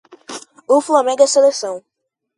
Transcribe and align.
O 0.75 0.81
Flamengo 0.87 1.21
é 1.21 1.27
seleção 1.29 1.75